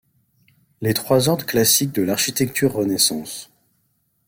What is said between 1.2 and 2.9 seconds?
ordres classique de l'architecture